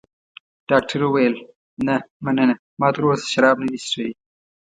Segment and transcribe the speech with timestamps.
[0.69, 1.35] ډاکټر وویل:
[1.85, 4.11] نه، مننه، ما تراوسه شراب نه دي څښلي.